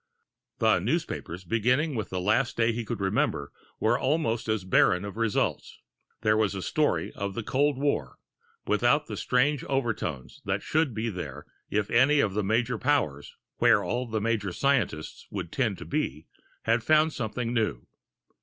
The 0.57 0.79
newspapers, 0.79 1.43
beginning 1.43 1.93
with 1.93 2.09
the 2.09 2.19
last 2.19 2.57
day 2.57 2.71
he 2.71 2.83
could 2.85 2.99
remember, 2.99 3.51
were 3.79 3.99
almost 3.99 4.49
as 4.49 4.63
barren 4.63 5.05
of 5.05 5.15
results. 5.15 5.77
There 6.21 6.35
was 6.35 6.53
the 6.53 6.63
story 6.63 7.11
of 7.13 7.35
the 7.35 7.43
cold 7.43 7.77
war, 7.77 8.17
without 8.65 9.05
the 9.05 9.15
strange 9.15 9.63
overtones 9.65 10.41
that 10.43 10.63
should 10.63 10.95
be 10.95 11.11
there 11.11 11.45
if 11.69 11.91
any 11.91 12.19
of 12.19 12.33
the 12.33 12.43
major 12.43 12.79
powers 12.79 13.35
where 13.57 13.83
all 13.83 14.07
the 14.07 14.19
major 14.19 14.51
scientists 14.51 15.27
would 15.29 15.51
tend 15.51 15.77
to 15.77 15.85
be 15.85 16.25
had 16.63 16.81
found 16.83 17.13
something 17.13 17.53
new. 17.53 17.85